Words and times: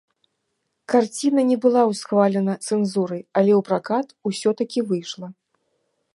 Карціна 0.93 1.41
не 1.49 1.57
была 1.67 1.81
ўхвалена 1.91 2.53
цэнзурай, 2.67 3.21
але 3.37 3.51
ў 3.59 3.61
пракат 3.69 4.07
усё-такі 4.33 4.79
выйшла. 4.95 5.27